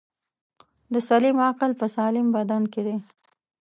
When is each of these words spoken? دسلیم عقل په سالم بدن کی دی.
دسلیم 0.93 1.37
عقل 1.49 1.71
په 1.79 1.85
سالم 1.95 2.27
بدن 2.35 2.63
کی 2.71 2.81
دی. 2.85 2.95